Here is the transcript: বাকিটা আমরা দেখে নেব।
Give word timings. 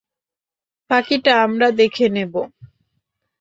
বাকিটা 0.89 1.33
আমরা 1.45 1.67
দেখে 1.71 2.05
নেব। 2.09 2.33